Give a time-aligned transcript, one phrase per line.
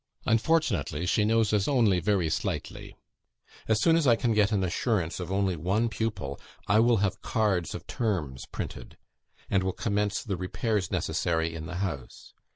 [0.25, 2.95] Unfortunately, she knows us only very slightly.
[3.67, 7.21] As soon as I can get an assurance of only one pupil, I will have
[7.21, 8.97] cards of terms printed,
[9.47, 12.33] and will commence the repairs necessary in the house.